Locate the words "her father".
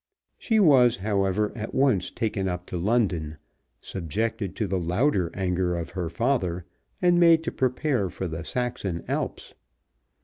5.91-6.65